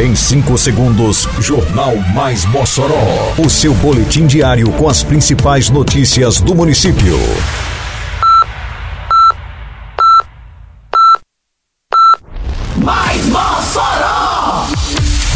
[0.00, 3.34] Em 5 segundos, Jornal Mais Mossoró.
[3.36, 7.18] O seu boletim diário com as principais notícias do município.
[12.78, 14.68] Mais Mossoró!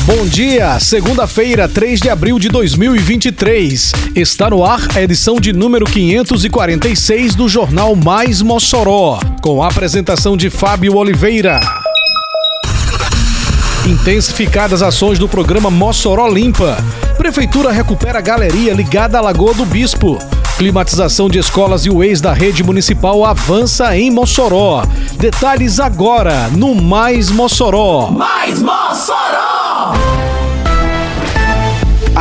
[0.07, 3.93] Bom dia, segunda-feira, 3 de abril de 2023.
[4.17, 10.39] Está no ar a edição de número 546 do Jornal Mais Mossoró, com a apresentação
[10.39, 11.84] de Fábio Oliveira.
[13.87, 16.79] Intensificadas ações do programa Mossoró Limpa.
[17.19, 20.19] Prefeitura recupera galeria ligada à Lagoa do Bispo.
[20.57, 24.83] Climatização de escolas e o ex da rede municipal avança em Mossoró.
[25.19, 28.11] Detalhes agora no Mais Mossoró.
[28.11, 29.54] Mais Mossoró!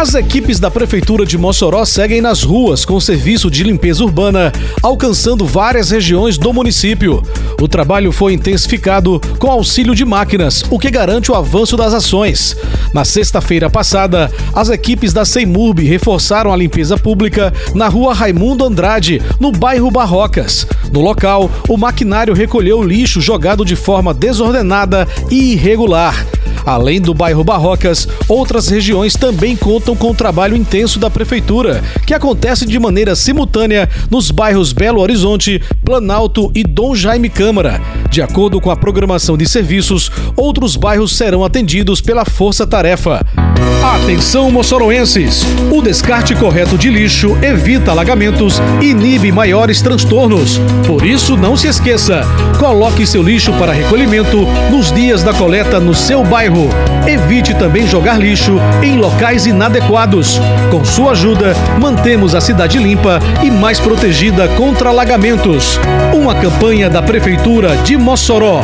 [0.03, 5.45] As equipes da Prefeitura de Mossoró seguem nas ruas com serviço de limpeza urbana, alcançando
[5.45, 7.23] várias regiões do município.
[7.61, 12.53] O trabalho foi intensificado com auxílio de máquinas, o que garante o avanço das ações.
[12.93, 19.21] Na sexta-feira passada, as equipes da Seimurb reforçaram a limpeza pública na rua Raimundo Andrade,
[19.39, 20.67] no bairro Barrocas.
[20.91, 26.27] No local, o maquinário recolheu lixo jogado de forma desordenada e irregular.
[26.65, 32.13] Além do bairro Barrocas, outras regiões também contam com o trabalho intenso da Prefeitura, que
[32.13, 37.81] acontece de maneira simultânea nos bairros Belo Horizonte, Planalto e Dom Jaime Câmara.
[38.09, 43.25] De acordo com a programação de serviços, outros bairros serão atendidos pela Força Tarefa.
[43.83, 45.43] Atenção, moçoroenses!
[45.71, 50.59] O descarte correto de lixo evita alagamentos e inibe maiores transtornos.
[50.87, 52.21] Por isso, não se esqueça:
[52.59, 56.52] coloque seu lixo para recolhimento nos dias da coleta no seu bairro.
[57.07, 60.39] Evite também jogar lixo em locais inadequados.
[60.71, 65.79] Com sua ajuda, mantemos a cidade limpa e mais protegida contra alagamentos.
[66.13, 68.61] Uma campanha da Prefeitura de Mossoró.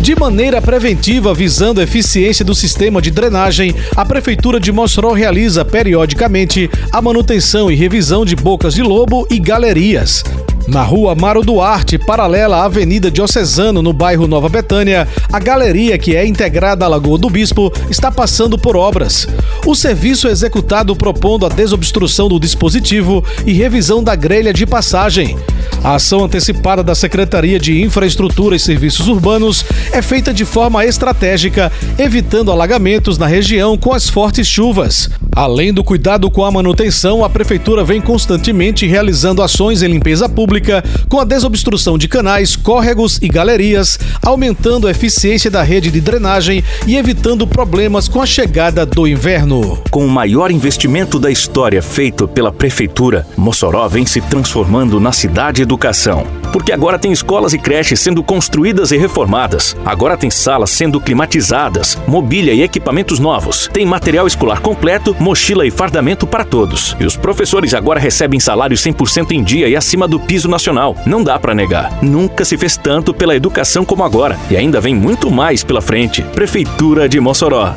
[0.00, 5.66] De maneira preventiva, visando a eficiência do sistema de drenagem, a Prefeitura de Mossoró realiza
[5.66, 10.24] periodicamente a manutenção e revisão de bocas de lobo e galerias.
[10.68, 16.14] Na rua Amaro Duarte, paralela à Avenida Diocesano, no bairro Nova Betânia, a galeria, que
[16.14, 19.26] é integrada à Lagoa do Bispo, está passando por obras.
[19.64, 25.38] O serviço é executado propondo a desobstrução do dispositivo e revisão da grelha de passagem.
[25.82, 31.72] A ação antecipada da Secretaria de Infraestrutura e Serviços Urbanos é feita de forma estratégica,
[31.98, 35.08] evitando alagamentos na região com as fortes chuvas.
[35.38, 40.82] Além do cuidado com a manutenção, a Prefeitura vem constantemente realizando ações em limpeza pública
[41.08, 46.64] com a desobstrução de canais, córregos e galerias, aumentando a eficiência da rede de drenagem
[46.88, 49.80] e evitando problemas com a chegada do inverno.
[49.92, 55.62] Com o maior investimento da história feito pela Prefeitura, Mossoró vem se transformando na cidade
[55.62, 56.26] educação.
[56.52, 59.76] Porque agora tem escolas e creches sendo construídas e reformadas.
[59.84, 63.68] Agora tem salas sendo climatizadas, mobília e equipamentos novos.
[63.72, 66.96] Tem material escolar completo, mochila e fardamento para todos.
[66.98, 70.96] E os professores agora recebem salário 100% em dia e acima do piso nacional.
[71.04, 72.02] Não dá para negar.
[72.02, 74.38] Nunca se fez tanto pela educação como agora.
[74.50, 76.22] E ainda vem muito mais pela frente.
[76.22, 77.74] Prefeitura de Mossoró.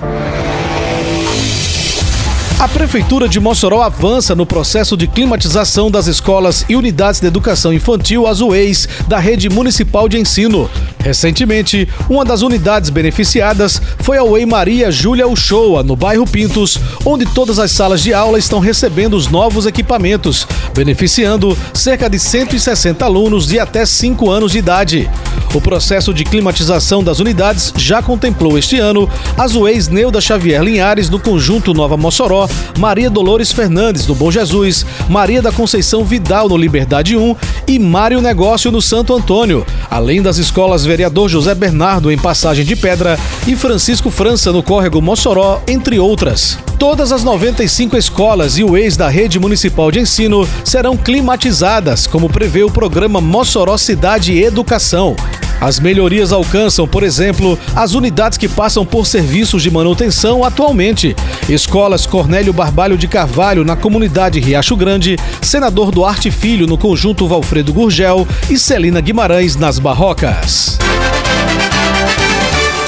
[2.62, 7.74] A Prefeitura de Mossoró avança no processo de climatização das escolas e unidades de educação
[7.74, 10.70] infantil Azueis da rede municipal de ensino.
[11.04, 17.26] Recentemente, uma das unidades beneficiadas foi a UEI Maria Júlia Uchoa, no bairro Pintos, onde
[17.26, 23.48] todas as salas de aula estão recebendo os novos equipamentos, beneficiando cerca de 160 alunos
[23.48, 25.10] de até 5 anos de idade.
[25.54, 31.10] O processo de climatização das unidades já contemplou este ano as UEIs Neuda Xavier Linhares,
[31.10, 32.48] no conjunto Nova Mossoró,
[32.78, 37.36] Maria Dolores Fernandes, no Bom Jesus, Maria da Conceição Vidal, no Liberdade 1
[37.68, 42.76] e Mário Negócio, no Santo Antônio, além das escolas Vereador José Bernardo, em Passagem de
[42.76, 46.60] Pedra, e Francisco França, no Córrego Mossoró, entre outras.
[46.78, 52.30] Todas as 95 escolas e o ex da rede municipal de ensino serão climatizadas, como
[52.30, 55.16] prevê o programa Mossoró Cidade e Educação.
[55.62, 61.16] As melhorias alcançam, por exemplo, as unidades que passam por serviços de manutenção atualmente.
[61.48, 67.72] Escolas Cornélio Barbalho de Carvalho, na comunidade Riacho Grande, Senador Duarte Filho, no conjunto Valfredo
[67.72, 70.80] Gurgel e Celina Guimarães, nas Barrocas.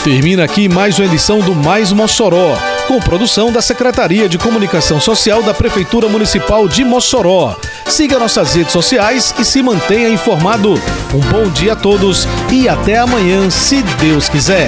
[0.04, 2.58] Termina aqui mais uma edição do Mais Mossoró,
[2.88, 7.56] com produção da Secretaria de Comunicação Social da Prefeitura Municipal de Mossoró.
[7.86, 10.74] Siga nossas redes sociais e se mantenha informado.
[11.14, 14.68] Um bom dia a todos e até amanhã, se Deus quiser.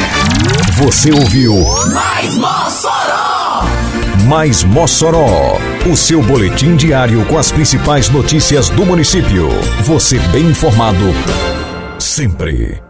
[0.73, 1.55] Você ouviu
[1.91, 3.63] Mais Mossoró!
[4.27, 5.57] Mais Mossoró,
[5.91, 9.49] o seu boletim diário com as principais notícias do município.
[9.85, 11.05] Você bem informado
[11.97, 12.84] sempre.